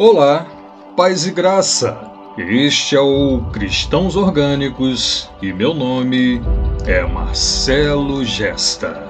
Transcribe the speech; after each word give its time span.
Olá, 0.00 0.46
paz 0.96 1.26
e 1.26 1.32
graça. 1.32 1.98
Este 2.38 2.94
é 2.94 3.00
o 3.00 3.40
Cristãos 3.52 4.14
Orgânicos 4.14 5.28
e 5.42 5.52
meu 5.52 5.74
nome 5.74 6.40
é 6.86 7.04
Marcelo 7.04 8.24
Gesta. 8.24 9.02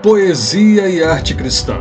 Poesia 0.00 0.88
e 0.88 1.02
arte 1.02 1.34
cristã, 1.34 1.80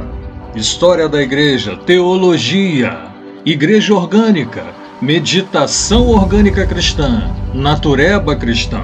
história 0.55 1.07
da 1.07 1.21
igreja, 1.21 1.77
teologia, 1.77 2.97
igreja 3.45 3.93
orgânica, 3.93 4.65
meditação 4.99 6.07
orgânica 6.07 6.65
cristã, 6.65 7.31
natureba 7.53 8.35
cristã, 8.35 8.81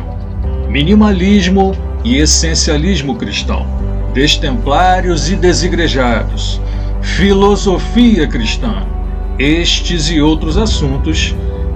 minimalismo 0.70 1.72
e 2.04 2.18
essencialismo 2.18 3.16
cristão, 3.16 3.66
destemplários 4.14 5.32
e 5.32 5.36
desigrejados 5.36 6.62
filosofia 7.02 8.28
cristã, 8.28 8.86
estes 9.38 10.10
e 10.10 10.22
outros 10.22 10.58
assuntos 10.58 11.36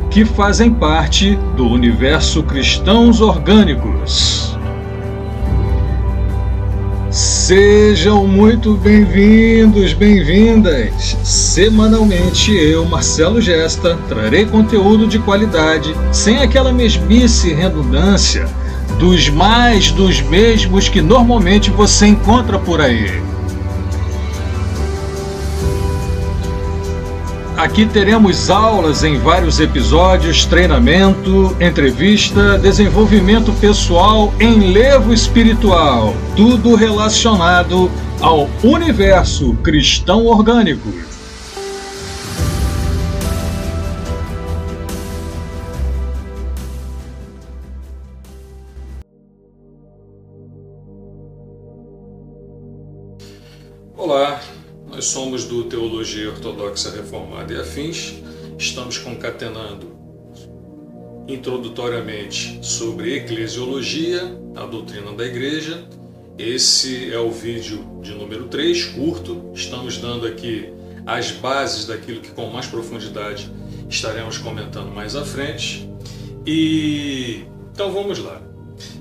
que 0.09 0.25
fazem 0.25 0.71
parte 0.71 1.38
do 1.55 1.67
universo 1.67 2.43
cristãos 2.43 3.21
orgânicos. 3.21 4.57
Sejam 7.09 8.26
muito 8.26 8.76
bem-vindos, 8.76 9.93
bem-vindas! 9.93 11.17
Semanalmente 11.23 12.55
eu, 12.55 12.85
Marcelo 12.85 13.41
Gesta, 13.41 13.98
trarei 14.07 14.45
conteúdo 14.45 15.05
de 15.07 15.20
qualidade, 15.20 15.93
sem 16.12 16.38
aquela 16.40 16.71
mesmice 16.71 17.49
e 17.49 17.53
redundância 17.53 18.48
dos 18.98 19.29
mais 19.29 19.91
dos 19.91 20.21
mesmos 20.21 20.88
que 20.88 21.01
normalmente 21.01 21.71
você 21.71 22.07
encontra 22.07 22.59
por 22.59 22.79
aí. 22.79 23.30
Aqui 27.62 27.85
teremos 27.85 28.49
aulas 28.49 29.04
em 29.04 29.20
vários 29.20 29.59
episódios, 29.59 30.48
treinamento, 30.48 31.55
entrevista, 31.59 32.57
desenvolvimento 32.57 33.54
pessoal, 33.54 34.34
enlevo 34.40 35.13
espiritual, 35.13 36.15
tudo 36.35 36.73
relacionado 36.73 37.87
ao 38.20 38.49
universo 38.63 39.54
cristão 39.62 40.26
orgânico. 40.26 40.89
Ortodoxa 56.41 56.89
Reformada 56.89 57.53
e 57.53 57.59
Afins, 57.59 58.15
estamos 58.57 58.97
concatenando 58.97 59.91
introdutoriamente 61.27 62.57
sobre 62.63 63.15
eclesiologia, 63.15 64.23
a 64.56 64.66
doutrina 64.66 65.13
da 65.13 65.23
igreja. 65.23 65.85
Esse 66.39 67.13
é 67.13 67.19
o 67.19 67.29
vídeo 67.29 68.00
de 68.01 68.16
número 68.16 68.45
3, 68.45 68.85
curto. 68.85 69.51
Estamos 69.53 70.00
dando 70.00 70.25
aqui 70.25 70.73
as 71.06 71.29
bases 71.29 71.85
daquilo 71.85 72.22
que 72.22 72.31
com 72.31 72.47
mais 72.47 72.66
profundidade 72.66 73.47
estaremos 73.88 74.39
comentando 74.39 74.91
mais 74.91 75.16
à 75.16 75.23
frente. 75.23 75.88
E 76.44 77.45
então 77.72 77.91
vamos 77.91 78.17
lá. 78.17 78.41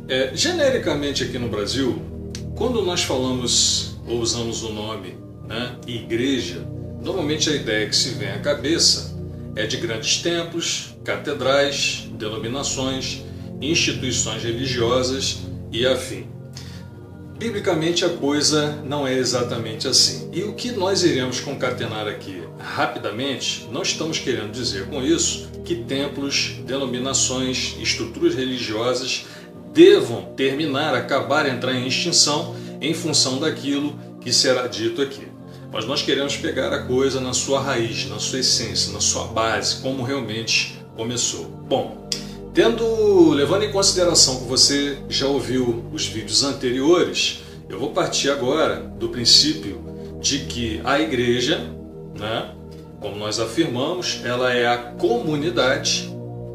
É, 0.08 0.36
genericamente 0.36 1.24
aqui 1.24 1.38
no 1.38 1.48
Brasil, 1.48 2.02
quando 2.54 2.82
nós 2.82 3.02
falamos 3.02 3.96
ou 4.06 4.20
usamos 4.20 4.62
o 4.62 4.72
nome 4.74 5.16
né, 5.48 5.76
igreja, 5.86 6.68
normalmente 7.00 7.48
a 7.48 7.54
ideia 7.54 7.88
que 7.88 7.96
se 7.96 8.10
vem 8.10 8.30
à 8.30 8.38
cabeça 8.38 9.16
é 9.56 9.66
de 9.66 9.76
grandes 9.76 10.22
templos, 10.22 10.94
catedrais, 11.04 12.08
denominações, 12.12 13.22
instituições 13.60 14.42
religiosas 14.42 15.38
e 15.72 15.86
afim. 15.86 16.28
Biblicamente 17.38 18.04
a 18.04 18.10
coisa 18.10 18.82
não 18.84 19.06
é 19.06 19.16
exatamente 19.16 19.88
assim. 19.88 20.30
E 20.30 20.42
o 20.42 20.52
que 20.52 20.72
nós 20.72 21.02
iremos 21.02 21.40
concatenar 21.40 22.06
aqui 22.06 22.42
rapidamente, 22.58 23.66
não 23.72 23.80
estamos 23.80 24.18
querendo 24.18 24.52
dizer 24.52 24.86
com 24.88 25.02
isso 25.02 25.48
que 25.64 25.76
templos, 25.76 26.56
denominações, 26.66 27.76
estruturas 27.80 28.34
religiosas 28.34 29.24
devam 29.72 30.34
terminar, 30.36 30.94
acabar, 30.94 31.48
entrar 31.48 31.74
em 31.74 31.86
extinção 31.86 32.54
em 32.80 32.92
função 32.92 33.38
daquilo 33.38 33.98
que 34.20 34.32
será 34.32 34.66
dito 34.66 35.00
aqui. 35.00 35.29
Mas 35.72 35.84
nós 35.84 36.02
queremos 36.02 36.36
pegar 36.36 36.72
a 36.72 36.82
coisa 36.82 37.20
na 37.20 37.32
sua 37.32 37.60
raiz, 37.60 38.08
na 38.08 38.18
sua 38.18 38.40
essência, 38.40 38.92
na 38.92 39.00
sua 39.00 39.26
base, 39.26 39.80
como 39.80 40.02
realmente 40.02 40.78
começou. 40.96 41.44
Bom, 41.44 42.08
tendo 42.52 43.30
levando 43.30 43.62
em 43.62 43.70
consideração 43.70 44.40
que 44.40 44.48
você 44.48 44.98
já 45.08 45.26
ouviu 45.26 45.84
os 45.92 46.06
vídeos 46.06 46.42
anteriores, 46.42 47.42
eu 47.68 47.78
vou 47.78 47.90
partir 47.90 48.30
agora 48.30 48.76
do 48.76 49.08
princípio 49.10 49.80
de 50.20 50.40
que 50.40 50.80
a 50.84 51.00
igreja, 51.00 51.58
né, 52.18 52.52
como 53.00 53.16
nós 53.16 53.38
afirmamos, 53.38 54.20
ela 54.24 54.52
é 54.52 54.66
a 54.66 54.76
comunidade 54.76 56.10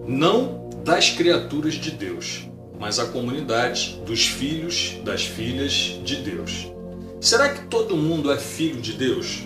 não 0.06 0.70
das 0.84 1.10
criaturas 1.10 1.76
de 1.76 1.90
Deus, 1.90 2.48
mas 2.78 3.00
a 3.00 3.06
comunidade 3.06 4.00
dos 4.06 4.28
filhos, 4.28 4.98
das 5.04 5.24
filhas 5.24 6.00
de 6.04 6.18
Deus. 6.18 6.75
Será 7.26 7.50
que 7.50 7.66
todo 7.66 7.98
mundo 7.98 8.32
é 8.32 8.38
filho 8.38 8.80
de 8.80 8.94
Deus? 8.94 9.46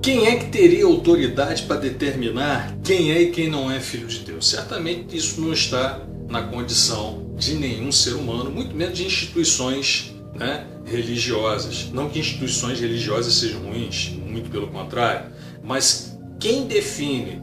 Quem 0.00 0.26
é 0.26 0.36
que 0.36 0.46
teria 0.46 0.86
autoridade 0.86 1.64
para 1.64 1.76
determinar 1.76 2.74
quem 2.82 3.12
é 3.12 3.20
e 3.20 3.30
quem 3.30 3.50
não 3.50 3.70
é 3.70 3.78
filho 3.78 4.06
de 4.06 4.20
Deus? 4.20 4.48
Certamente 4.48 5.14
isso 5.14 5.38
não 5.38 5.52
está 5.52 6.00
na 6.30 6.44
condição 6.44 7.30
de 7.36 7.56
nenhum 7.56 7.92
ser 7.92 8.14
humano, 8.14 8.50
muito 8.50 8.74
menos 8.74 8.96
de 8.96 9.04
instituições 9.04 10.14
né, 10.34 10.66
religiosas. 10.86 11.90
Não 11.92 12.08
que 12.08 12.18
instituições 12.18 12.80
religiosas 12.80 13.34
sejam 13.34 13.60
ruins, 13.64 14.10
muito 14.26 14.48
pelo 14.48 14.68
contrário, 14.68 15.30
mas 15.62 16.18
quem 16.40 16.66
define 16.66 17.42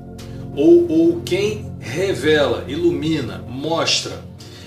ou, 0.56 0.90
ou 0.90 1.22
quem 1.22 1.72
revela, 1.80 2.66
ilumina, 2.68 3.46
mostra 3.48 4.24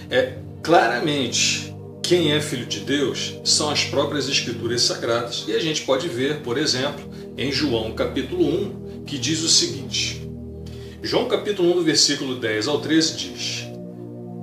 é, 0.09 0.39
claramente 0.63 1.72
quem 2.13 2.31
é 2.31 2.43
filho 2.43 2.67
de 2.67 2.81
Deus 2.81 3.41
são 3.43 3.71
as 3.71 3.85
próprias 3.85 4.29
escrituras 4.29 4.83
sagradas. 4.83 5.47
E 5.49 5.55
a 5.55 5.59
gente 5.59 5.81
pode 5.81 6.09
ver, 6.09 6.41
por 6.41 6.59
exemplo, 6.59 7.03
em 7.39 7.51
João 7.51 7.93
capítulo 7.93 8.45
1, 8.45 9.05
que 9.07 9.17
diz 9.17 9.43
o 9.43 9.49
seguinte: 9.49 10.29
João 11.03 11.27
capítulo 11.27 11.75
1, 11.81 11.83
versículo 11.83 12.35
10 12.35 12.69
ao 12.69 12.83
13 12.83 13.17
diz, 13.17 13.67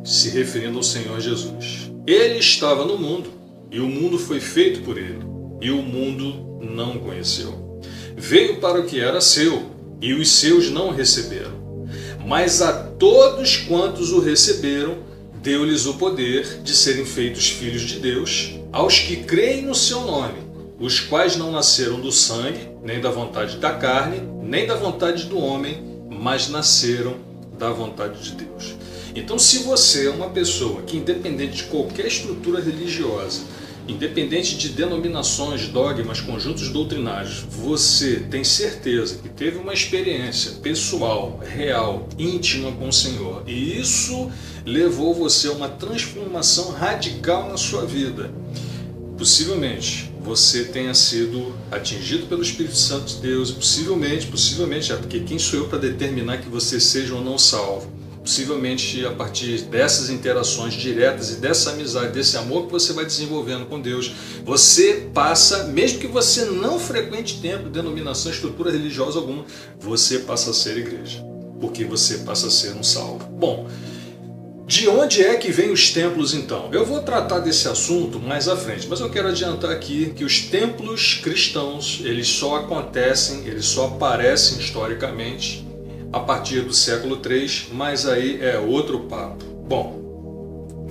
se 0.04 0.30
referindo 0.32 0.78
ao 0.78 0.84
Senhor 0.84 1.22
Jesus: 1.22 1.92
Ele 2.08 2.40
estava 2.40 2.86
no 2.86 2.98
mundo, 2.98 3.30
e 3.70 3.80
o 3.80 3.88
mundo 3.88 4.18
foi 4.18 4.40
feito 4.40 4.82
por 4.82 4.98
ele, 4.98 5.20
e 5.62 5.70
o 5.70 5.84
mundo 5.84 6.60
não 6.60 6.96
o 6.96 7.00
conheceu. 7.02 7.80
Veio 8.18 8.60
para 8.60 8.80
o 8.80 8.88
que 8.88 9.00
era 9.00 9.22
seu, 9.22 9.70
e 10.02 10.16
os 10.16 10.28
seus 10.32 10.72
não 10.72 10.88
o 10.88 10.92
receberam. 10.92 11.86
Mas 12.26 12.64
a 12.64 12.74
todos 12.74 13.58
quantos 13.58 14.12
o 14.12 14.20
receberam, 14.20 15.08
deu-lhes 15.42 15.86
o 15.86 15.94
poder 15.94 16.62
de 16.64 16.76
serem 16.76 17.06
feitos 17.06 17.50
filhos 17.50 17.84
de 17.84 18.00
Deus, 18.00 18.56
aos 18.72 19.00
que 19.00 19.18
creem 19.18 19.64
no 19.64 19.74
seu 19.74 20.02
nome, 20.02 20.40
os 20.80 21.00
quais 21.00 21.38
não 21.38 21.52
nasceram 21.52 22.00
do 22.00 22.12
sangue, 22.12 22.70
nem 22.84 23.00
da 23.00 23.10
vontade 23.10 23.58
da 23.58 23.72
carne, 23.72 24.22
nem 24.44 24.68
da 24.68 24.76
vontade 24.76 25.26
do 25.26 25.38
homem, 25.38 25.84
mas 26.10 26.50
nasceram 26.50 27.16
da 27.58 27.72
vontade 27.72 28.22
de 28.22 28.32
Deus. 28.32 28.76
Então, 29.16 29.40
se 29.40 29.60
você 29.60 30.08
é 30.08 30.10
uma 30.10 30.30
pessoa 30.30 30.82
que, 30.82 30.98
independente 30.98 31.58
de 31.58 31.64
qualquer 31.64 32.08
estrutura 32.08 32.62
religiosa, 32.62 33.42
independente 33.92 34.58
de 34.58 34.70
denominações, 34.70 35.68
dogmas, 35.68 36.22
conjuntos 36.22 36.70
doutrinários, 36.70 37.44
você 37.50 38.20
tem 38.30 38.44
certeza 38.44 39.18
que 39.18 39.30
teve 39.30 39.58
uma 39.58 39.74
experiência 39.74 40.54
pessoal, 40.62 41.40
real, 41.44 42.08
íntima 42.18 42.72
com 42.72 42.90
o 42.90 42.94
Senhor, 42.94 43.44
e 43.48 43.80
isso 43.80 44.32
levou 44.66 45.14
você 45.14 45.48
a 45.48 45.52
uma 45.52 45.70
transformação 45.70 46.72
radical 46.72 47.50
na 47.50 47.58
sua 47.58 47.86
vida. 47.86 48.32
Possivelmente 49.18 50.12
você 50.22 50.66
tenha 50.66 50.94
sido 50.94 51.54
atingido 51.72 52.28
pelo 52.28 52.42
Espírito 52.42 52.76
Santo 52.76 53.08
de 53.08 53.22
Deus, 53.22 53.52
possivelmente, 53.52 54.28
possivelmente, 54.28 54.92
é 54.92 54.96
porque 54.96 55.22
quem 55.22 55.40
sou 55.40 55.60
eu 55.60 55.68
para 55.68 55.80
determinar 55.80 56.38
que 56.38 56.50
você 56.50 56.80
seja 56.80 57.16
ou 57.16 57.24
não 57.24 57.38
salvo? 57.38 57.99
Possivelmente 58.24 59.06
a 59.06 59.12
partir 59.12 59.62
dessas 59.64 60.10
interações 60.10 60.74
diretas 60.74 61.32
e 61.32 61.36
dessa 61.36 61.72
amizade, 61.72 62.12
desse 62.12 62.38
amor 62.38 62.66
que 62.66 62.72
você 62.72 62.94
vai 62.94 63.06
desenvolvendo 63.06 63.66
com 63.66 63.80
Deus, 63.80 64.12
você 64.44 65.10
passa, 65.14 65.64
mesmo 65.66 66.00
que 66.00 66.08
você 66.08 66.46
não 66.46 66.80
frequente 66.80 67.42
templo, 67.42 67.70
denominação, 67.70 68.32
estrutura 68.32 68.72
religiosa 68.72 69.18
alguma, 69.18 69.46
você 69.80 70.20
passa 70.20 70.52
a 70.52 70.54
ser 70.54 70.78
igreja, 70.78 71.24
porque 71.60 71.86
você 71.86 72.20
passa 72.20 72.48
a 72.48 72.52
ser 72.52 72.74
um 72.74 72.84
salvo. 72.84 73.26
Bom, 73.30 73.68
De 74.70 74.88
onde 74.88 75.24
é 75.24 75.36
que 75.36 75.52
vêm 75.52 75.72
os 75.72 75.92
templos 75.92 76.32
então? 76.32 76.70
Eu 76.72 76.86
vou 76.86 77.02
tratar 77.02 77.40
desse 77.40 77.68
assunto 77.68 78.20
mais 78.20 78.48
à 78.48 78.56
frente, 78.56 78.88
mas 78.88 79.00
eu 79.00 79.10
quero 79.10 79.28
adiantar 79.28 79.72
aqui 79.72 80.14
que 80.16 80.24
os 80.24 80.42
templos 80.42 81.20
cristãos, 81.24 82.02
eles 82.04 82.28
só 82.28 82.58
acontecem, 82.58 83.48
eles 83.48 83.66
só 83.66 83.88
aparecem 83.88 84.60
historicamente 84.60 85.68
a 86.12 86.20
partir 86.20 86.62
do 86.62 86.74
século 86.74 87.20
III, 87.24 87.68
mas 87.74 88.06
aí 88.06 88.40
é 88.42 88.58
outro 88.58 89.02
papo. 89.02 89.44
Bom, 89.68 90.88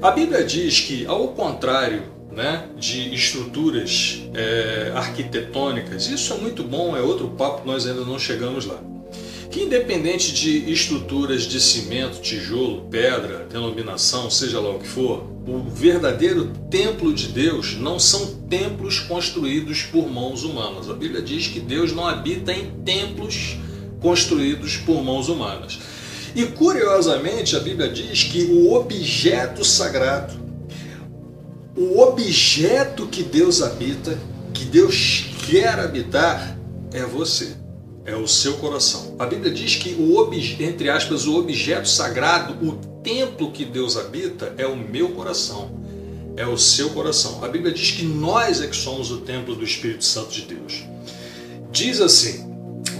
a 0.00 0.10
Bíblia 0.10 0.44
diz 0.44 0.80
que, 0.80 1.06
ao 1.06 1.28
contrário 1.28 2.02
né, 2.32 2.68
de 2.76 3.14
estruturas 3.14 4.22
é, 4.34 4.92
arquitetônicas, 4.94 6.08
isso 6.08 6.32
é 6.32 6.36
muito 6.36 6.64
bom, 6.64 6.96
é 6.96 7.00
outro 7.00 7.28
papo, 7.30 7.66
nós 7.66 7.86
ainda 7.86 8.04
não 8.04 8.18
chegamos 8.18 8.66
lá 8.66 8.80
que 9.54 9.62
independente 9.62 10.32
de 10.32 10.68
estruturas 10.68 11.42
de 11.44 11.60
cimento, 11.60 12.20
tijolo, 12.20 12.88
pedra, 12.90 13.46
denominação, 13.48 14.28
seja 14.28 14.58
lá 14.58 14.70
o 14.70 14.80
que 14.80 14.88
for, 14.88 15.22
o 15.46 15.62
verdadeiro 15.70 16.50
templo 16.68 17.14
de 17.14 17.28
Deus 17.28 17.76
não 17.76 17.96
são 17.96 18.26
templos 18.48 18.98
construídos 18.98 19.84
por 19.84 20.10
mãos 20.10 20.42
humanas. 20.42 20.90
A 20.90 20.94
Bíblia 20.94 21.22
diz 21.22 21.46
que 21.46 21.60
Deus 21.60 21.92
não 21.92 22.04
habita 22.04 22.52
em 22.52 22.68
templos 22.84 23.56
construídos 24.04 24.76
por 24.76 25.02
mãos 25.02 25.30
humanas. 25.30 25.78
E 26.36 26.44
curiosamente, 26.44 27.56
a 27.56 27.60
Bíblia 27.60 27.88
diz 27.88 28.24
que 28.24 28.44
o 28.44 28.74
objeto 28.74 29.64
sagrado, 29.64 30.34
o 31.74 31.98
objeto 32.00 33.06
que 33.06 33.22
Deus 33.22 33.62
habita, 33.62 34.18
que 34.52 34.66
Deus 34.66 35.24
quer 35.48 35.80
habitar, 35.80 36.58
é 36.92 37.02
você 37.02 37.56
é 38.04 38.14
o 38.14 38.28
seu 38.28 38.58
coração. 38.58 39.16
A 39.18 39.24
Bíblia 39.24 39.50
diz 39.50 39.76
que 39.76 39.94
o 39.94 40.14
entre 40.60 40.90
aspas 40.90 41.26
o 41.26 41.38
objeto 41.38 41.88
sagrado, 41.88 42.54
o 42.62 42.72
templo 43.02 43.50
que 43.50 43.64
Deus 43.64 43.96
habita 43.96 44.54
é 44.58 44.66
o 44.66 44.76
meu 44.76 45.12
coração. 45.12 45.82
É 46.36 46.46
o 46.46 46.58
seu 46.58 46.90
coração. 46.90 47.42
A 47.42 47.48
Bíblia 47.48 47.72
diz 47.72 47.92
que 47.92 48.04
nós 48.04 48.60
é 48.60 48.66
que 48.66 48.76
somos 48.76 49.10
o 49.10 49.18
templo 49.18 49.54
do 49.54 49.64
Espírito 49.64 50.04
Santo 50.04 50.32
de 50.32 50.42
Deus. 50.42 50.84
Diz 51.72 51.98
assim, 52.02 52.53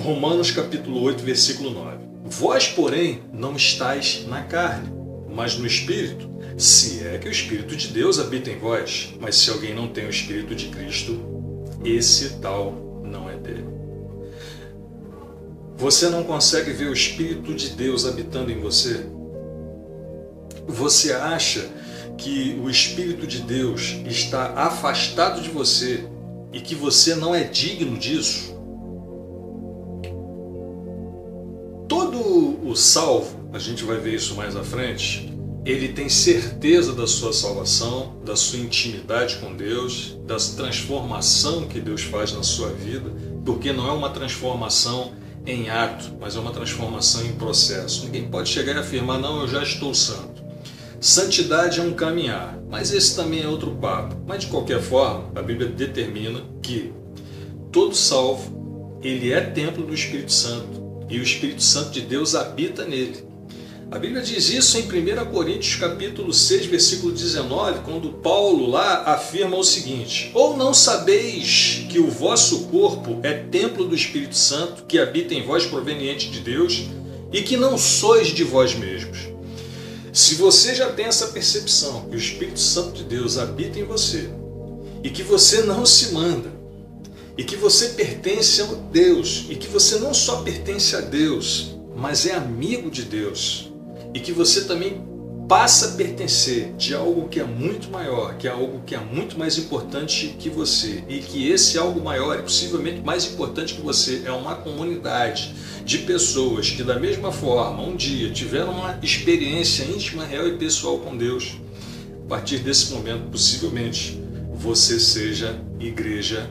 Romanos 0.05 0.51
capítulo 0.51 1.01
8, 1.01 1.25
versículo 1.25 1.71
9: 1.71 1.97
Vós, 2.27 2.69
porém, 2.69 3.23
não 3.33 3.57
estáis 3.57 4.27
na 4.29 4.43
carne, 4.43 4.93
mas 5.35 5.57
no 5.57 5.67
espírito, 5.67 6.29
se 6.59 7.07
é 7.07 7.17
que 7.17 7.27
o 7.27 7.33
espírito 7.33 7.75
de 7.75 7.89
Deus 7.89 8.19
habita 8.19 8.51
em 8.51 8.59
vós. 8.59 9.15
Mas 9.19 9.37
se 9.37 9.49
alguém 9.49 9.75
não 9.75 9.89
tem 9.89 10.05
o 10.05 10.11
espírito 10.11 10.55
de 10.55 10.69
Cristo, 10.69 11.19
esse 11.83 12.35
tal 12.41 13.03
não 13.03 13.31
é 13.31 13.37
dele. 13.39 13.65
Você 15.79 16.11
não 16.11 16.23
consegue 16.23 16.71
ver 16.73 16.91
o 16.91 16.93
Espírito 16.93 17.55
de 17.55 17.71
Deus 17.71 18.05
habitando 18.05 18.53
em 18.53 18.61
você? 18.61 19.07
Você 20.69 21.15
acha 21.15 21.67
que 22.19 22.61
o 22.63 22.69
Espírito 22.69 23.27
de 23.27 23.39
Deus 23.39 23.97
está 24.05 24.53
afastado 24.53 25.41
de 25.41 25.49
você 25.49 26.05
e 26.53 26.61
que 26.61 26.75
você 26.75 27.15
não 27.15 27.35
é 27.35 27.45
digno 27.45 27.99
disso? 27.99 28.54
O 32.75 32.77
salvo, 32.77 33.49
a 33.53 33.59
gente 33.61 33.85
vai 33.85 33.99
ver 33.99 34.15
isso 34.15 34.35
mais 34.35 34.57
à 34.57 34.65
frente, 34.65 35.33
ele 35.65 35.89
tem 35.91 36.09
certeza 36.09 36.93
da 36.93 37.07
sua 37.07 37.33
salvação, 37.33 38.17
da 38.25 38.35
sua 38.35 38.59
intimidade 38.59 39.37
com 39.37 39.55
Deus, 39.55 40.19
da 40.27 40.37
transformação 40.37 41.69
que 41.69 41.81
Deus 41.81 42.03
faz 42.03 42.33
na 42.33 42.43
sua 42.43 42.71
vida, 42.71 43.13
porque 43.45 43.73
não 43.73 43.87
é 43.89 43.93
uma 43.93 44.11
transformação 44.11 45.13
em 45.47 45.71
ato, 45.71 46.17
mas 46.21 46.35
é 46.35 46.41
uma 46.41 46.51
transformação 46.51 47.25
em 47.25 47.35
processo. 47.35 48.07
Ninguém 48.07 48.29
pode 48.29 48.49
chegar 48.49 48.75
e 48.75 48.79
afirmar, 48.81 49.21
não, 49.21 49.43
eu 49.43 49.49
já 49.49 49.63
estou 49.63 49.95
santo. 49.95 50.43
Santidade 51.01 51.79
é 51.79 51.83
um 51.83 51.93
caminhar, 51.93 52.59
mas 52.69 52.93
esse 52.93 53.15
também 53.15 53.43
é 53.43 53.47
outro 53.47 53.71
papo. 53.77 54.17
Mas 54.27 54.41
de 54.41 54.47
qualquer 54.49 54.83
forma, 54.83 55.31
a 55.37 55.43
Bíblia 55.43 55.69
determina 55.69 56.43
que 56.61 56.93
todo 57.71 57.95
salvo, 57.95 58.99
ele 59.01 59.33
é 59.33 59.41
templo 59.41 59.87
do 59.87 59.95
Espírito 59.95 60.33
Santo 60.33 60.84
e 61.09 61.19
o 61.19 61.23
Espírito 61.23 61.63
Santo 61.63 61.91
de 61.91 62.01
Deus 62.01 62.35
habita 62.35 62.85
nele. 62.85 63.25
A 63.91 63.99
Bíblia 63.99 64.23
diz 64.23 64.49
isso 64.49 64.79
em 64.79 64.83
1 64.83 65.27
Coríntios 65.27 65.77
capítulo 65.77 66.33
6, 66.33 66.67
versículo 66.67 67.13
19, 67.13 67.81
quando 67.85 68.15
Paulo 68.15 68.69
lá 68.69 69.05
afirma 69.05 69.57
o 69.57 69.63
seguinte: 69.63 70.31
Ou 70.35 70.57
não 70.57 70.73
sabeis 70.73 71.87
que 71.91 71.99
o 71.99 72.11
vosso 72.11 72.65
corpo 72.65 73.21
é 73.23 73.35
templo 73.35 73.87
do 73.87 73.95
Espírito 73.95 74.37
Santo, 74.37 74.85
que 74.85 74.99
habita 74.99 75.35
em 75.35 75.45
vós 75.45 75.67
proveniente 75.67 76.31
de 76.31 76.41
Deus, 76.41 76.87
e 77.33 77.43
que 77.43 77.57
não 77.57 77.77
sois 77.77 78.29
de 78.29 78.43
vós 78.43 78.75
mesmos? 78.75 79.19
Se 80.13 80.37
você 80.37 80.75
já 80.75 80.91
tem 80.91 81.07
essa 81.07 81.29
percepção 81.29 82.09
que 82.09 82.17
o 82.17 82.19
Espírito 82.19 82.61
Santo 82.61 82.93
de 82.93 83.05
Deus 83.05 83.37
habita 83.37 83.79
em 83.79 83.85
você, 83.85 84.31
e 85.03 85.11
que 85.11 85.23
você 85.23 85.63
não 85.63 85.85
se 85.85 86.13
manda, 86.13 86.54
e 87.37 87.45
que 87.45 87.57
você 87.57 87.91
pertence 87.91 88.63
a 88.63 88.67
Deus, 88.93 89.47
e 89.49 89.57
que 89.57 89.69
você 89.69 89.99
não 89.99 90.15
só 90.15 90.43
pertence 90.43 90.95
a 90.95 91.01
Deus, 91.01 91.77
mas 91.97 92.27
é 92.27 92.35
amigo 92.35 92.91
de 92.91 93.03
Deus, 93.03 93.73
e 94.13 94.21
que 94.21 94.33
você 94.33 94.65
também 94.65 95.03
passa 95.49 95.89
a 95.89 95.93
pertencer 95.93 96.73
de 96.77 96.95
algo 96.95 97.29
que 97.29 97.39
é 97.39 97.45
muito 97.45 97.91
maior, 97.91 98.37
que 98.37 98.49
é 98.49 98.51
algo 98.51 98.83
que 98.87 98.95
é 98.95 98.99
muito 98.99 99.39
mais 99.39 99.59
importante 99.59 100.37
que 100.39 100.49
você. 100.49 101.05
E 101.09 101.19
que 101.19 101.51
esse 101.51 101.79
algo 101.79 102.01
maior 102.03 102.39
e 102.39 102.43
possivelmente 102.43 103.01
mais 103.03 103.27
importante 103.27 103.75
que 103.75 103.83
você. 103.83 104.23
É 104.25 104.33
uma 104.33 104.55
comunidade 104.55 105.55
de 105.85 105.99
pessoas 105.99 106.71
que 106.71 106.83
da 106.83 106.99
mesma 106.99 107.31
forma 107.31 107.83
um 107.83 107.95
dia 107.95 108.31
tiveram 108.31 108.73
uma 108.73 108.99
experiência 109.03 109.85
íntima, 109.85 110.25
real 110.25 110.49
e 110.49 110.57
pessoal 110.57 110.99
com 110.99 111.17
Deus. 111.17 111.57
A 112.25 112.29
partir 112.29 112.59
desse 112.59 112.93
momento, 112.93 113.31
possivelmente, 113.31 114.19
você 114.55 114.99
seja 114.99 115.61
igreja, 115.79 116.51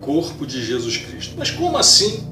corpo 0.00 0.46
de 0.46 0.64
Jesus 0.64 0.96
Cristo. 0.96 1.34
Mas 1.36 1.50
como 1.50 1.76
assim 1.76 2.26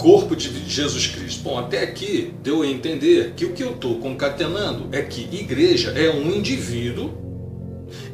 corpo 0.00 0.34
de 0.34 0.48
Jesus 0.66 1.06
Cristo. 1.08 1.42
Bom, 1.42 1.58
até 1.58 1.82
aqui 1.82 2.32
deu 2.42 2.62
a 2.62 2.66
entender 2.66 3.34
que 3.36 3.44
o 3.44 3.52
que 3.52 3.62
eu 3.62 3.72
estou 3.72 3.98
concatenando 3.98 4.88
é 4.92 5.02
que 5.02 5.28
igreja 5.30 5.90
é 5.90 6.10
um 6.10 6.32
indivíduo 6.32 7.12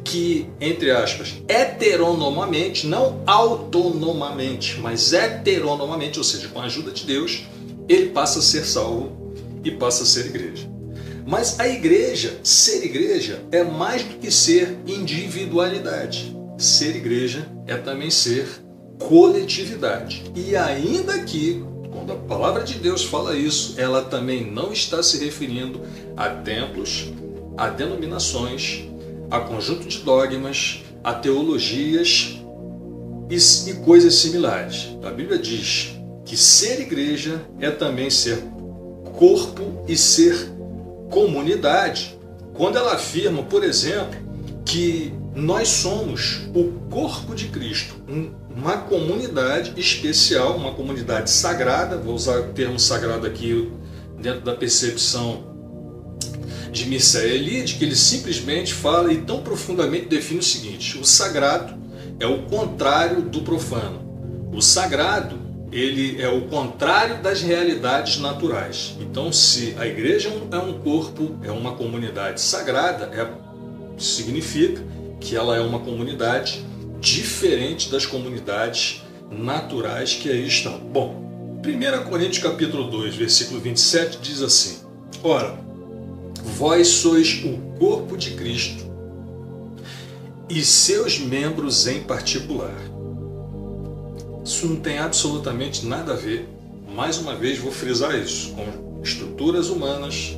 que, 0.03 0.49
entre 0.59 0.91
aspas, 0.91 1.35
heteronomamente, 1.47 2.87
não 2.87 3.21
autonomamente, 3.25 4.79
mas 4.81 5.13
heteronomamente, 5.13 6.17
ou 6.17 6.23
seja, 6.23 6.47
com 6.49 6.59
a 6.59 6.65
ajuda 6.65 6.91
de 6.91 7.05
Deus, 7.05 7.45
ele 7.87 8.09
passa 8.09 8.39
a 8.39 8.41
ser 8.41 8.65
salvo 8.65 9.33
e 9.63 9.71
passa 9.71 10.03
a 10.03 10.05
ser 10.05 10.25
igreja. 10.25 10.69
Mas 11.25 11.59
a 11.59 11.67
igreja, 11.67 12.39
ser 12.43 12.85
igreja, 12.85 13.43
é 13.51 13.63
mais 13.63 14.03
do 14.03 14.15
que 14.15 14.31
ser 14.31 14.77
individualidade. 14.85 16.35
Ser 16.57 16.95
igreja 16.95 17.45
é 17.65 17.75
também 17.75 18.09
ser 18.09 18.47
coletividade. 18.99 20.31
E 20.35 20.55
ainda 20.55 21.19
que 21.19 21.63
quando 21.91 22.13
a 22.13 22.15
palavra 22.15 22.63
de 22.63 22.75
Deus 22.75 23.03
fala 23.03 23.35
isso, 23.35 23.79
ela 23.79 24.03
também 24.03 24.49
não 24.49 24.71
está 24.71 25.01
se 25.01 25.23
referindo 25.23 25.81
a 26.15 26.29
templos, 26.29 27.11
a 27.57 27.69
denominações, 27.69 28.87
a 29.31 29.39
conjunto 29.39 29.87
de 29.87 29.99
dogmas, 29.99 30.83
a 31.03 31.13
teologias 31.13 32.37
e, 33.29 33.73
coisas 33.85 34.15
similares. 34.15 34.95
A 35.03 35.09
Bíblia 35.09 35.37
diz 35.39 35.97
que 36.25 36.37
ser 36.37 36.79
igreja 36.81 37.41
é 37.59 37.71
também 37.71 38.09
ser 38.09 38.43
corpo 39.17 39.83
e 39.87 39.97
ser 39.97 40.51
comunidade. 41.09 42.17
Quando 42.53 42.77
ela 42.77 42.93
afirma, 42.93 43.43
por 43.43 43.63
exemplo, 43.63 44.19
que 44.65 45.13
nós 45.35 45.67
somos 45.67 46.41
o 46.53 46.71
corpo 46.89 47.33
de 47.33 47.47
Cristo, 47.47 47.95
uma 48.57 48.75
comunidade 48.77 49.79
especial, 49.79 50.57
uma 50.57 50.71
comunidade 50.71 51.29
sagrada, 51.29 51.95
vou 51.95 52.15
usar 52.15 52.39
o 52.39 52.43
termo 52.53 52.79
sagrado 52.79 53.27
aqui 53.27 53.71
dentro 54.19 54.41
da 54.41 54.55
percepção 54.55 55.55
de 56.71 56.87
Misael 56.87 57.35
Elide, 57.35 57.75
que 57.75 57.85
ele 57.85 57.95
simplesmente 57.95 58.73
fala 58.73 59.13
e 59.13 59.21
tão 59.21 59.41
profundamente 59.41 60.07
define 60.07 60.39
o 60.39 60.43
seguinte: 60.43 60.97
o 60.97 61.05
sagrado 61.05 61.77
é 62.19 62.25
o 62.25 62.43
contrário 62.43 63.21
do 63.21 63.41
profano. 63.41 64.49
O 64.51 64.59
sagrado 64.59 65.37
ele 65.71 66.19
é 66.19 66.27
o 66.27 66.47
contrário 66.47 67.21
das 67.21 67.41
realidades 67.41 68.17
naturais. 68.17 68.95
Então, 68.99 69.31
se 69.31 69.75
a 69.77 69.85
igreja 69.85 70.29
é 70.51 70.57
um 70.57 70.79
corpo, 70.79 71.37
é 71.43 71.51
uma 71.51 71.73
comunidade 71.73 72.41
sagrada, 72.41 73.05
é 73.13 73.27
significa 74.01 74.81
que 75.19 75.35
ela 75.35 75.55
é 75.55 75.59
uma 75.59 75.79
comunidade 75.79 76.65
diferente 76.99 77.91
das 77.91 78.05
comunidades 78.05 79.03
naturais 79.31 80.13
que 80.13 80.29
aí 80.29 80.47
estão. 80.47 80.79
Bom, 80.79 81.59
1 81.65 82.09
Coríntios 82.09 82.43
capítulo 82.43 82.89
2, 82.89 83.15
versículo 83.15 83.59
27 83.59 84.19
diz 84.21 84.41
assim: 84.41 84.79
Ora, 85.23 85.57
vós 86.43 86.87
sois 86.87 87.43
o 87.43 87.57
corpo 87.77 88.17
de 88.17 88.31
Cristo 88.31 88.85
e 90.49 90.63
seus 90.63 91.19
membros 91.19 91.87
em 91.87 92.01
particular. 92.03 92.75
Isso 94.43 94.65
não 94.65 94.77
tem 94.77 94.97
absolutamente 94.97 95.85
nada 95.85 96.13
a 96.13 96.15
ver, 96.15 96.47
mais 96.95 97.17
uma 97.17 97.35
vez 97.35 97.59
vou 97.59 97.71
frisar 97.71 98.17
isso, 98.17 98.53
com 98.53 99.01
estruturas 99.03 99.69
humanas 99.69 100.37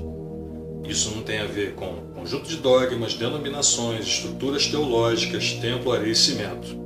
Isso 0.88 1.12
não 1.12 1.22
tem 1.22 1.40
a 1.40 1.46
ver 1.46 1.76
com 1.76 2.09
conjunto 2.20 2.50
de 2.50 2.58
dogmas, 2.58 3.14
denominações, 3.14 4.06
estruturas 4.06 4.68
teológicas, 4.68 5.54
templo, 5.54 5.92
areia 5.92 6.12
e 6.12 6.16
cimento. 6.16 6.78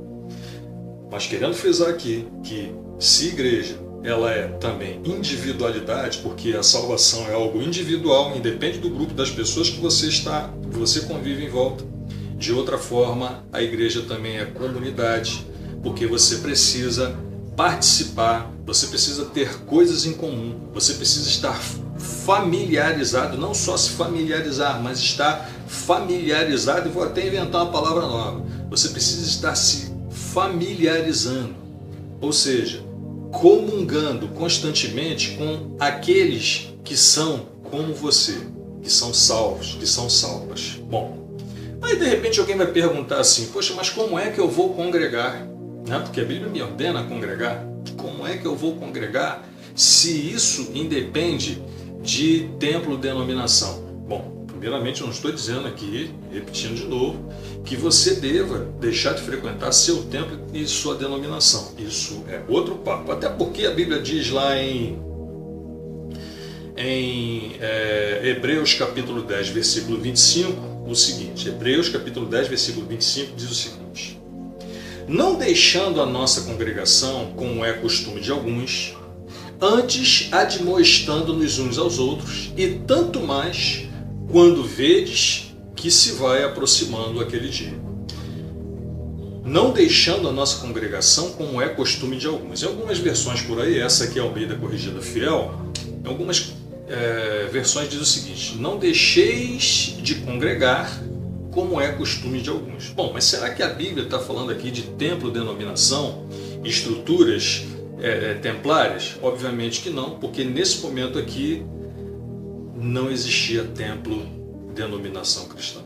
Mas 1.10 1.26
querendo 1.26 1.54
frisar 1.54 1.88
aqui 1.90 2.26
que 2.42 2.72
se 2.98 3.28
igreja 3.28 3.78
ela 4.04 4.30
é 4.30 4.48
também 4.48 5.00
individualidade, 5.02 6.18
porque 6.18 6.52
a 6.52 6.62
salvação 6.62 7.26
é 7.26 7.32
algo 7.32 7.62
individual, 7.62 8.36
independe 8.36 8.78
do 8.78 8.90
grupo 8.90 9.14
das 9.14 9.30
pessoas 9.30 9.70
que 9.70 9.80
você 9.80 10.08
está, 10.08 10.52
que 10.70 10.78
você 10.78 11.00
convive 11.00 11.42
em 11.42 11.48
volta. 11.48 11.84
De 12.36 12.52
outra 12.52 12.76
forma, 12.76 13.42
a 13.50 13.62
igreja 13.62 14.02
também 14.02 14.36
é 14.36 14.44
comunidade, 14.44 15.46
porque 15.82 16.06
você 16.06 16.36
precisa 16.36 17.16
participar, 17.56 18.52
você 18.66 18.88
precisa 18.88 19.24
ter 19.24 19.60
coisas 19.60 20.04
em 20.04 20.12
comum, 20.12 20.68
você 20.74 20.92
precisa 20.92 21.26
estar 21.26 21.58
familiarizado, 21.98 23.36
não 23.36 23.54
só 23.54 23.76
se 23.76 23.90
familiarizar, 23.90 24.82
mas 24.82 24.98
estar 24.98 25.50
familiarizado, 25.66 26.88
e 26.88 26.92
vou 26.92 27.02
até 27.02 27.26
inventar 27.26 27.62
uma 27.62 27.72
palavra 27.72 28.02
nova. 28.02 28.44
Você 28.70 28.88
precisa 28.88 29.26
estar 29.26 29.54
se 29.54 29.92
familiarizando, 30.10 31.54
ou 32.20 32.32
seja, 32.32 32.82
comungando 33.30 34.28
constantemente 34.28 35.36
com 35.36 35.76
aqueles 35.78 36.72
que 36.82 36.96
são 36.96 37.46
como 37.70 37.94
você, 37.94 38.38
que 38.82 38.90
são 38.90 39.12
salvos, 39.12 39.76
que 39.78 39.86
são 39.86 40.08
salvas. 40.08 40.80
Bom, 40.88 41.38
aí 41.82 41.96
de 41.96 42.04
repente 42.04 42.38
alguém 42.38 42.56
vai 42.56 42.66
perguntar 42.66 43.20
assim: 43.20 43.46
Poxa, 43.46 43.74
mas 43.74 43.90
como 43.90 44.18
é 44.18 44.30
que 44.30 44.38
eu 44.38 44.48
vou 44.48 44.74
congregar? 44.74 45.46
Né? 45.86 45.98
Porque 45.98 46.20
a 46.20 46.24
Bíblia 46.24 46.48
me 46.48 46.62
ordena 46.62 47.02
congregar. 47.04 47.64
Como 47.96 48.26
é 48.26 48.36
que 48.36 48.46
eu 48.46 48.56
vou 48.56 48.76
congregar 48.76 49.44
se 49.74 50.10
isso 50.30 50.70
independe 50.74 51.62
de 52.04 52.50
templo 52.60 52.98
denominação? 52.98 53.82
Bom, 54.06 54.44
primeiramente 54.46 55.00
eu 55.00 55.06
não 55.06 55.14
estou 55.14 55.32
dizendo 55.32 55.66
aqui, 55.66 56.10
repetindo 56.30 56.74
de 56.74 56.86
novo, 56.86 57.32
que 57.64 57.74
você 57.74 58.16
deva 58.16 58.68
deixar 58.78 59.14
de 59.14 59.22
frequentar 59.22 59.72
seu 59.72 60.04
templo 60.04 60.38
e 60.52 60.66
sua 60.66 60.94
denominação. 60.94 61.72
Isso 61.78 62.22
é 62.28 62.42
outro 62.46 62.76
papo. 62.76 63.10
Até 63.10 63.28
porque 63.28 63.64
a 63.64 63.70
Bíblia 63.70 64.00
diz 64.00 64.30
lá 64.30 64.56
em, 64.58 64.98
em 66.76 67.56
é, 67.58 68.20
Hebreus 68.22 68.74
capítulo 68.74 69.22
10, 69.22 69.48
versículo 69.48 69.98
25, 69.98 70.74
o 70.86 70.94
seguinte: 70.94 71.48
Hebreus 71.48 71.88
capítulo 71.88 72.26
10, 72.26 72.48
versículo 72.48 72.86
25 72.86 73.32
diz 73.34 73.50
o 73.50 73.54
seguinte: 73.54 74.20
Não 75.08 75.36
deixando 75.36 76.02
a 76.02 76.06
nossa 76.06 76.42
congregação, 76.42 77.32
como 77.34 77.64
é 77.64 77.72
costume 77.72 78.20
de 78.20 78.30
alguns, 78.30 78.94
antes 79.64 80.28
admoestando-nos 80.30 81.58
uns 81.58 81.78
aos 81.78 81.98
outros, 81.98 82.52
e 82.56 82.68
tanto 82.86 83.20
mais 83.20 83.88
quando 84.30 84.62
vedes 84.62 85.54
que 85.74 85.90
se 85.90 86.12
vai 86.12 86.44
aproximando 86.44 87.20
aquele 87.20 87.48
dia. 87.48 87.74
Não 89.42 89.72
deixando 89.72 90.28
a 90.28 90.32
nossa 90.32 90.58
congregação 90.58 91.30
como 91.32 91.60
é 91.60 91.68
costume 91.68 92.16
de 92.16 92.26
alguns. 92.26 92.62
Em 92.62 92.66
algumas 92.66 92.98
versões 92.98 93.42
por 93.42 93.60
aí, 93.60 93.78
essa 93.78 94.04
aqui 94.04 94.18
é 94.18 94.22
Almeida 94.22 94.54
Corrigida 94.54 95.00
Fiel, 95.00 95.54
em 96.04 96.08
algumas 96.08 96.52
é, 96.88 97.48
versões 97.50 97.88
diz 97.88 98.00
o 98.00 98.06
seguinte: 98.06 98.56
Não 98.58 98.78
deixeis 98.78 99.96
de 100.02 100.16
congregar 100.16 101.00
como 101.50 101.80
é 101.80 101.92
costume 101.92 102.40
de 102.40 102.50
alguns. 102.50 102.88
Bom, 102.88 103.12
mas 103.12 103.24
será 103.24 103.50
que 103.50 103.62
a 103.62 103.68
Bíblia 103.68 104.04
está 104.04 104.18
falando 104.18 104.50
aqui 104.50 104.70
de 104.70 104.82
templo, 104.82 105.30
denominação, 105.30 106.26
estruturas 106.64 107.62
é, 108.00 108.32
é? 108.32 109.18
Obviamente 109.22 109.80
que 109.80 109.90
não, 109.90 110.18
porque 110.18 110.44
nesse 110.44 110.80
momento 110.80 111.18
aqui 111.18 111.64
não 112.74 113.10
existia 113.10 113.64
templo 113.64 114.26
denominação 114.74 115.46
cristã. 115.46 115.80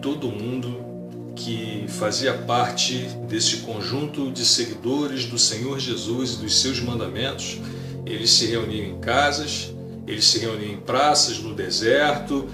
Todo 0.00 0.28
mundo 0.28 0.86
que 1.34 1.86
fazia 1.88 2.34
parte 2.34 3.08
desse 3.28 3.58
conjunto 3.58 4.30
de 4.30 4.44
seguidores 4.44 5.24
do 5.24 5.38
Senhor 5.38 5.78
Jesus 5.78 6.34
e 6.34 6.36
dos 6.38 6.60
seus 6.60 6.80
mandamentos, 6.80 7.58
eles 8.04 8.30
se 8.30 8.46
reuniam 8.46 8.86
em 8.86 8.98
casas, 8.98 9.72
eles 10.06 10.24
se 10.24 10.38
reuniam 10.38 10.72
em 10.72 10.76
praças, 10.76 11.38
no 11.38 11.54
deserto, 11.54 12.48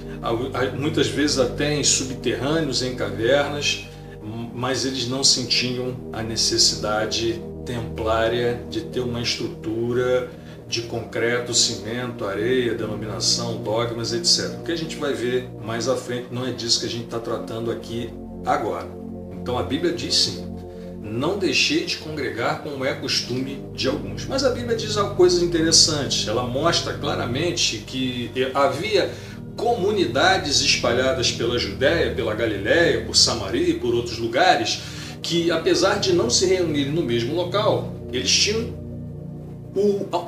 muitas 0.79 1.07
vezes 1.07 1.39
até 1.39 1.75
em 1.75 1.85
subterrâneos, 1.85 2.83
em 2.83 2.95
cavernas, 2.95 3.87
mas 4.55 4.85
eles 4.85 5.09
não 5.09 5.23
sentiam 5.23 5.97
a 6.13 6.23
necessidade 6.23 7.41
templária 7.65 8.63
de 8.71 8.83
ter 8.83 9.01
uma 9.01 9.21
estrutura 9.21 10.31
de 10.67 10.83
concreto, 10.83 11.53
cimento, 11.55 12.25
areia, 12.25 12.75
denominação, 12.75 13.63
dogmas, 13.63 14.13
etc. 14.13 14.59
O 14.61 14.63
que 14.65 14.73
a 14.73 14.77
gente 14.77 14.97
vai 14.97 15.13
ver 15.13 15.49
mais 15.63 15.89
à 15.89 15.97
frente 15.97 16.29
não 16.31 16.47
é 16.47 16.53
disso 16.53 16.81
que 16.81 16.87
a 16.87 16.89
gente 16.89 17.05
está 17.05 17.19
tratando 17.19 17.71
aqui 17.71 18.13
agora. 18.47 18.89
Então 19.33 19.59
a 19.59 19.63
Bíblia 19.63 19.93
diz 19.93 20.15
sim, 20.15 20.55
não 21.01 21.39
deixei 21.39 21.85
de 21.85 21.99
congregar 21.99 22.63
como 22.63 22.85
é 22.85 22.95
costume 22.95 23.63
de 23.75 23.89
alguns. 23.89 24.25
Mas 24.27 24.43
a 24.43 24.51
Bíblia 24.51 24.77
diz 24.77 24.97
coisas 25.17 25.43
interessantes. 25.43 26.27
Ela 26.27 26.45
mostra 26.45 26.95
claramente 26.95 27.85
que 27.87 28.31
havia 28.55 29.13
comunidades 29.55 30.61
espalhadas 30.61 31.31
pela 31.31 31.59
Judéia, 31.59 32.15
pela 32.15 32.35
Galiléia, 32.35 33.05
por 33.05 33.15
Samaria 33.15 33.69
e 33.69 33.75
por 33.75 33.95
outros 33.95 34.19
lugares, 34.19 34.81
que 35.25 35.51
apesar 35.51 35.99
de 35.99 36.13
não 36.13 36.29
se 36.29 36.45
reunirem 36.45 36.93
no 36.93 37.03
mesmo 37.03 37.35
local, 37.35 37.91
eles 38.13 38.31
tinham 38.31 38.85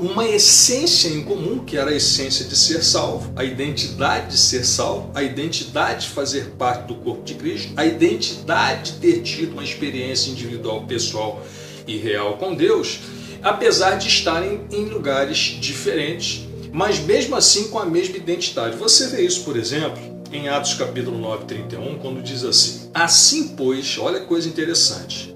uma 0.00 0.26
essência 0.26 1.08
em 1.08 1.22
comum, 1.22 1.60
que 1.60 1.76
era 1.76 1.90
a 1.90 1.94
essência 1.94 2.46
de 2.46 2.56
ser 2.56 2.82
salvo, 2.82 3.30
a 3.36 3.44
identidade 3.44 4.30
de 4.30 4.38
ser 4.38 4.64
salvo, 4.64 5.12
a 5.14 5.22
identidade 5.22 6.06
de 6.06 6.08
fazer 6.08 6.46
parte 6.58 6.88
do 6.88 6.96
corpo 6.96 7.22
de 7.22 7.34
Cristo, 7.34 7.72
a 7.76 7.84
identidade 7.84 8.92
de 8.92 8.98
ter 8.98 9.22
tido 9.22 9.52
uma 9.52 9.62
experiência 9.62 10.30
individual, 10.30 10.84
pessoal 10.86 11.46
e 11.86 11.96
real 11.98 12.38
com 12.38 12.54
Deus, 12.54 12.98
apesar 13.42 13.96
de 13.96 14.08
estarem 14.08 14.62
em 14.72 14.86
lugares 14.86 15.58
diferentes, 15.60 16.44
mas 16.72 16.98
mesmo 16.98 17.36
assim 17.36 17.68
com 17.68 17.78
a 17.78 17.86
mesma 17.86 18.16
identidade. 18.16 18.76
Você 18.76 19.08
vê 19.08 19.22
isso, 19.22 19.44
por 19.44 19.56
exemplo, 19.56 20.15
em 20.32 20.48
Atos 20.48 20.74
capítulo 20.74 21.18
9, 21.18 21.44
31, 21.44 21.98
quando 21.98 22.22
diz 22.22 22.44
assim: 22.44 22.90
Assim, 22.92 23.48
pois, 23.48 23.98
olha 23.98 24.20
que 24.20 24.26
coisa 24.26 24.48
interessante. 24.48 25.34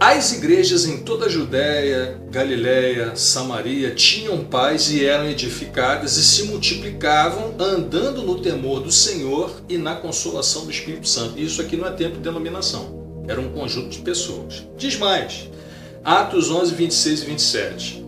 As 0.00 0.32
igrejas 0.32 0.86
em 0.86 0.98
toda 0.98 1.26
a 1.26 1.28
Judéia, 1.28 2.20
Galiléia, 2.30 3.16
Samaria 3.16 3.90
tinham 3.90 4.44
paz 4.44 4.90
e 4.92 5.04
eram 5.04 5.28
edificadas 5.28 6.16
e 6.16 6.24
se 6.24 6.44
multiplicavam, 6.44 7.52
andando 7.58 8.22
no 8.22 8.40
temor 8.40 8.80
do 8.80 8.92
Senhor 8.92 9.50
e 9.68 9.76
na 9.76 9.96
consolação 9.96 10.64
do 10.64 10.70
Espírito 10.70 11.08
Santo. 11.08 11.40
Isso 11.40 11.60
aqui 11.60 11.76
não 11.76 11.88
é 11.88 11.90
tempo 11.90 12.14
de 12.14 12.22
denominação, 12.22 13.24
era 13.26 13.40
um 13.40 13.50
conjunto 13.50 13.88
de 13.88 13.98
pessoas. 13.98 14.64
Diz 14.76 14.96
mais, 14.96 15.50
Atos 16.04 16.48
11, 16.48 16.74
26 16.74 17.22
e 17.22 17.26
27. 17.26 18.04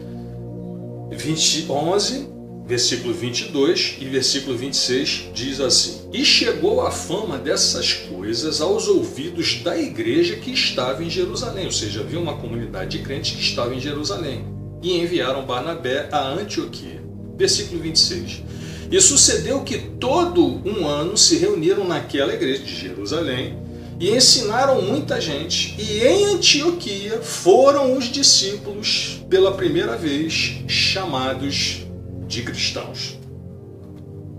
20, 1.10 1.66
11, 1.68 2.28
versículo 2.70 3.12
22 3.12 3.96
e 4.00 4.04
versículo 4.04 4.56
26 4.56 5.30
diz 5.34 5.60
assim: 5.60 6.08
E 6.12 6.24
chegou 6.24 6.86
a 6.86 6.92
fama 6.92 7.36
dessas 7.36 7.92
coisas 7.92 8.60
aos 8.60 8.86
ouvidos 8.86 9.56
da 9.64 9.76
igreja 9.76 10.36
que 10.36 10.52
estava 10.52 11.02
em 11.02 11.10
Jerusalém, 11.10 11.66
ou 11.66 11.72
seja, 11.72 11.98
havia 11.98 12.20
uma 12.20 12.36
comunidade 12.36 12.96
de 12.96 13.04
crentes 13.04 13.32
que 13.32 13.42
estava 13.42 13.74
em 13.74 13.80
Jerusalém, 13.80 14.44
e 14.80 14.96
enviaram 14.96 15.44
Barnabé 15.44 16.08
a 16.12 16.28
Antioquia. 16.28 17.02
Versículo 17.36 17.82
26. 17.82 18.44
E 18.88 19.00
sucedeu 19.00 19.62
que 19.62 19.78
todo 19.98 20.62
um 20.64 20.86
ano 20.86 21.16
se 21.16 21.38
reuniram 21.38 21.84
naquela 21.86 22.34
igreja 22.34 22.62
de 22.62 22.76
Jerusalém 22.76 23.58
e 23.98 24.10
ensinaram 24.10 24.80
muita 24.80 25.20
gente. 25.20 25.74
E 25.76 26.02
em 26.02 26.26
Antioquia 26.26 27.20
foram 27.20 27.96
os 27.96 28.04
discípulos 28.04 29.20
pela 29.28 29.52
primeira 29.52 29.96
vez 29.96 30.62
chamados 30.68 31.89
de 32.30 32.42
cristãos. 32.42 33.18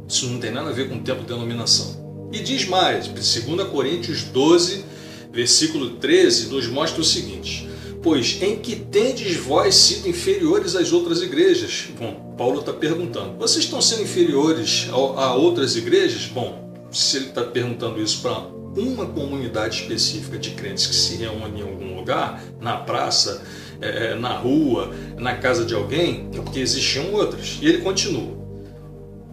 Isso 0.07 0.27
não 0.27 0.39
tem 0.39 0.49
nada 0.49 0.69
a 0.69 0.73
ver 0.73 0.87
com 0.89 0.95
o 0.95 1.01
tempo 1.01 1.21
de 1.21 1.27
denominação. 1.27 2.29
E 2.31 2.39
diz 2.39 2.65
mais, 2.65 3.07
2 3.07 3.67
Coríntios 3.69 4.23
12, 4.23 4.85
versículo 5.31 5.91
13, 5.91 6.47
nos 6.47 6.67
mostra 6.67 7.01
o 7.01 7.03
seguinte: 7.03 7.67
Pois 8.01 8.41
em 8.41 8.55
que 8.55 8.77
tendes 8.77 9.35
vós 9.35 9.75
sido 9.75 10.07
inferiores 10.07 10.75
às 10.75 10.93
outras 10.93 11.21
igrejas? 11.21 11.89
Bom, 11.99 12.33
Paulo 12.37 12.61
está 12.61 12.71
perguntando: 12.71 13.37
vocês 13.37 13.65
estão 13.65 13.81
sendo 13.81 14.03
inferiores 14.03 14.87
a 14.89 15.35
outras 15.35 15.75
igrejas? 15.75 16.25
Bom, 16.27 16.73
se 16.91 17.17
ele 17.17 17.27
está 17.27 17.43
perguntando 17.43 18.01
isso 18.01 18.21
para 18.21 18.47
uma 18.79 19.05
comunidade 19.05 19.81
específica 19.81 20.37
de 20.37 20.51
crentes 20.51 20.87
que 20.87 20.95
se 20.95 21.17
reúne 21.17 21.59
em 21.59 21.63
algum 21.63 21.95
lugar, 21.95 22.41
na 22.61 22.77
praça, 22.77 23.43
é, 23.81 24.15
na 24.15 24.33
rua, 24.37 24.93
na 25.17 25.35
casa 25.35 25.65
de 25.65 25.73
alguém, 25.73 26.29
é 26.33 26.39
porque 26.39 26.59
existiam 26.59 27.13
outras. 27.13 27.57
E 27.61 27.67
ele 27.67 27.79
continua: 27.79 28.37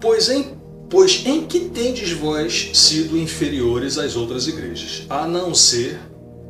Pois 0.00 0.28
em, 0.28 0.54
pois 0.88 1.24
em 1.26 1.46
que 1.46 1.60
tendes 1.60 2.12
vós 2.12 2.70
sido 2.74 3.18
inferiores 3.18 3.98
às 3.98 4.16
outras 4.16 4.48
igrejas, 4.48 5.04
a 5.08 5.26
não 5.26 5.54
ser 5.54 5.98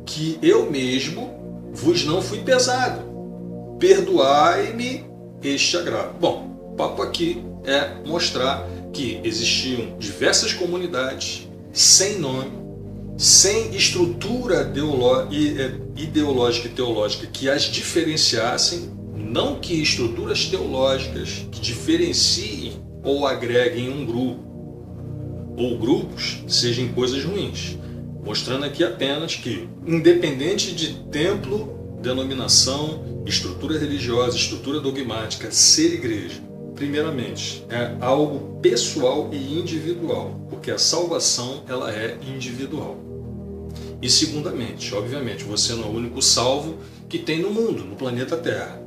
que 0.05 0.39
eu 0.41 0.69
mesmo 0.69 1.69
vos 1.71 2.05
não 2.05 2.21
fui 2.21 2.39
pesado. 2.39 3.07
Perdoai-me 3.79 5.05
este 5.43 5.77
agravo. 5.77 6.17
Bom, 6.19 6.71
o 6.71 6.75
papo 6.75 7.01
aqui 7.01 7.43
é 7.63 8.05
mostrar 8.05 8.67
que 8.91 9.19
existiam 9.23 9.97
diversas 9.97 10.53
comunidades 10.53 11.47
sem 11.71 12.19
nome, 12.19 12.51
sem 13.19 13.75
estrutura 13.75 14.61
é, 14.61 16.01
ideológica 16.01 16.69
e 16.69 16.71
teológica 16.71 17.27
que 17.27 17.49
as 17.49 17.63
diferenciassem, 17.63 18.91
não 19.13 19.59
que 19.59 19.73
estruturas 19.73 20.45
teológicas 20.45 21.45
que 21.51 21.59
diferenciem 21.59 22.81
ou 23.03 23.27
agreguem 23.27 23.89
um 23.89 24.05
grupo 24.05 24.47
ou 25.57 25.77
grupos 25.77 26.41
sejam 26.47 26.87
coisas 26.93 27.21
ruins, 27.25 27.77
mostrando 28.23 28.63
aqui 28.63 28.85
apenas 28.85 29.35
que, 29.35 29.67
independente 29.85 30.73
de 30.73 30.93
templo, 31.11 31.97
denominação, 32.01 33.23
estrutura 33.25 33.77
religiosa, 33.77 34.37
estrutura 34.37 34.79
dogmática, 34.79 35.51
ser 35.51 35.93
igreja, 35.95 36.41
primeiramente, 36.73 37.65
é 37.69 37.97
algo 37.99 38.61
pessoal 38.61 39.29
e 39.33 39.59
individual, 39.59 40.39
porque 40.49 40.71
a 40.71 40.77
salvação 40.77 41.63
ela 41.67 41.93
é 41.93 42.17
individual. 42.33 43.08
E 44.01 44.09
segundamente, 44.09 44.93
obviamente, 44.95 45.43
você 45.43 45.73
não 45.73 45.83
é 45.83 45.87
o 45.87 45.91
único 45.91 46.21
salvo 46.21 46.77
que 47.09 47.19
tem 47.19 47.39
no 47.39 47.49
mundo, 47.49 47.83
no 47.83 47.95
planeta 47.95 48.37
Terra. 48.37 48.81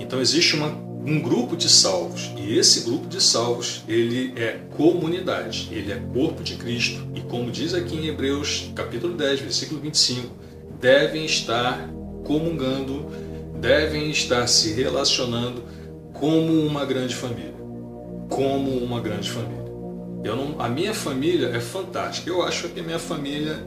Então 0.00 0.20
existe 0.20 0.56
uma, 0.56 0.68
um 0.68 1.20
grupo 1.20 1.56
de 1.56 1.68
salvos, 1.68 2.32
e 2.36 2.58
esse 2.58 2.80
grupo 2.80 3.06
de 3.06 3.22
salvos, 3.22 3.84
ele 3.86 4.32
é 4.34 4.58
comunidade, 4.76 5.68
ele 5.70 5.92
é 5.92 6.02
corpo 6.12 6.42
de 6.42 6.56
Cristo, 6.56 7.06
e 7.14 7.20
como 7.20 7.50
diz 7.50 7.74
aqui 7.74 7.94
em 7.94 8.06
Hebreus, 8.06 8.70
capítulo 8.74 9.14
10, 9.14 9.40
versículo 9.40 9.80
25, 9.80 10.34
devem 10.80 11.24
estar 11.24 11.88
comungando, 12.24 13.06
devem 13.60 14.10
estar 14.10 14.46
se 14.48 14.72
relacionando 14.72 15.62
como 16.12 16.66
uma 16.66 16.84
grande 16.84 17.14
família. 17.14 17.54
Como 18.28 18.70
uma 18.78 19.00
grande 19.00 19.30
família. 19.30 19.64
Eu 20.24 20.34
não, 20.34 20.60
a 20.60 20.68
minha 20.68 20.92
família 20.92 21.48
é 21.48 21.60
fantástica. 21.60 22.28
Eu 22.28 22.42
acho 22.42 22.68
que 22.70 22.80
a 22.80 22.82
minha 22.82 22.98
família 22.98 23.64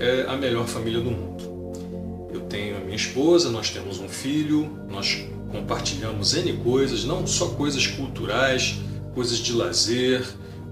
é 0.00 0.24
a 0.26 0.36
melhor 0.36 0.66
família 0.66 1.00
do 1.00 1.10
mundo. 1.10 2.30
Eu 2.32 2.40
tenho 2.42 2.76
a 2.78 2.80
minha 2.80 2.96
esposa, 2.96 3.50
nós 3.50 3.70
temos 3.70 4.00
um 4.00 4.08
filho, 4.08 4.78
nós 4.88 5.24
compartilhamos 5.52 6.34
N 6.34 6.54
coisas, 6.54 7.04
não 7.04 7.26
só 7.26 7.48
coisas 7.50 7.86
culturais, 7.86 8.78
coisas 9.14 9.38
de 9.38 9.52
lazer, 9.52 10.24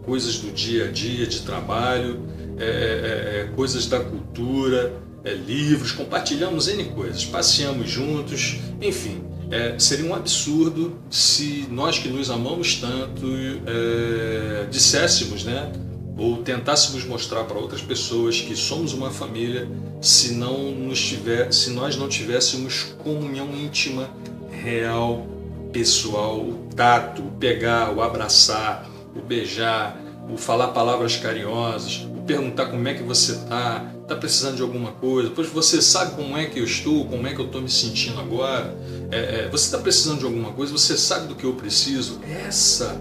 coisas 0.03 0.39
do 0.39 0.51
dia 0.51 0.87
a 0.87 0.91
dia, 0.91 1.27
de 1.27 1.43
trabalho, 1.43 2.23
é, 2.59 2.65
é, 2.65 3.41
é, 3.41 3.53
coisas 3.55 3.87
da 3.87 4.01
cultura, 4.01 4.95
é, 5.23 5.35
livros, 5.35 5.93
compartilhamos 5.93 6.67
N 6.67 6.85
coisas, 6.87 7.25
passeamos 7.25 7.91
juntos, 7.91 8.57
enfim. 8.81 9.23
É, 9.51 9.79
seria 9.79 10.05
um 10.05 10.15
absurdo 10.15 10.99
se 11.11 11.67
nós 11.71 11.99
que 11.99 12.09
nos 12.09 12.31
amamos 12.31 12.77
tanto 12.77 13.27
é, 13.67 14.67
disséssemos, 14.71 15.45
né, 15.45 15.73
ou 16.19 16.43
tentássemos 16.43 17.05
mostrar 17.05 17.45
para 17.45 17.57
outras 17.57 17.81
pessoas 17.81 18.41
que 18.41 18.57
somos 18.57 18.93
uma 18.93 19.11
família, 19.11 19.69
se 20.01 20.33
não 20.33 20.73
nos 20.73 21.01
tiver, 21.01 21.53
se 21.53 21.71
nós 21.71 21.97
não 21.97 22.09
tivéssemos 22.09 22.95
comunhão 23.05 23.49
íntima, 23.55 24.11
real, 24.51 25.25
pessoal, 25.73 26.41
o 26.41 26.69
tato, 26.75 27.23
o 27.23 27.31
pegar, 27.39 27.95
o 27.95 28.03
abraçar, 28.03 28.91
o 29.15 29.21
beijar, 29.21 29.97
o 30.29 30.37
falar 30.37 30.69
palavras 30.69 31.17
carinhosas, 31.17 32.05
o 32.05 32.23
perguntar 32.23 32.67
como 32.67 32.87
é 32.89 32.95
que 32.95 33.03
você 33.03 33.33
está, 33.33 33.93
está 34.03 34.17
precisando 34.17 34.57
de 34.57 34.63
alguma 34.63 34.91
coisa, 34.93 35.31
pois 35.33 35.49
você 35.49 35.81
sabe 35.81 36.17
como 36.17 36.37
é 36.37 36.47
que 36.47 36.59
eu 36.59 36.65
estou, 36.65 37.07
como 37.07 37.29
é 37.29 37.33
que 37.33 37.41
eu 37.41 37.47
estou 37.47 37.63
me 37.63 37.71
sentindo 37.71 38.21
agora, 38.21 38.77
é, 39.13 39.17
é, 39.45 39.49
você 39.49 39.67
está 39.67 39.79
precisando 39.79 40.19
de 40.19 40.25
alguma 40.25 40.51
coisa, 40.51 40.73
você 40.73 40.97
sabe 40.97 41.29
do 41.29 41.37
que 41.37 41.45
eu 41.45 41.55
preciso. 41.55 42.21
Essa 42.47 43.01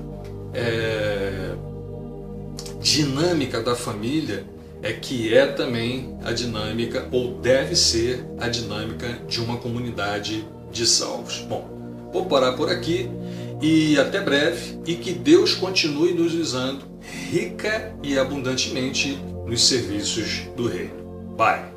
é, 0.54 1.56
dinâmica 2.88 3.62
da 3.62 3.76
família 3.76 4.46
é 4.82 4.94
que 4.94 5.34
é 5.34 5.46
também 5.46 6.18
a 6.24 6.32
dinâmica, 6.32 7.08
ou 7.12 7.34
deve 7.40 7.76
ser 7.76 8.26
a 8.40 8.48
dinâmica 8.48 9.20
de 9.28 9.42
uma 9.42 9.58
comunidade 9.58 10.48
de 10.72 10.88
salvos. 10.88 11.46
Bom, 11.50 12.10
vou 12.14 12.26
parar 12.28 12.54
por 12.54 12.70
aqui 12.70 13.10
e 13.62 14.00
até 14.00 14.22
breve 14.22 14.80
e 14.86 14.96
que 14.96 15.12
Deus 15.12 15.54
continue 15.54 16.14
nos 16.14 16.34
usando 16.34 16.86
rica 17.30 17.94
e 18.02 18.18
abundantemente 18.18 19.20
nos 19.46 19.68
serviços 19.68 20.44
do 20.56 20.68
reino. 20.68 21.36
Bye. 21.36 21.77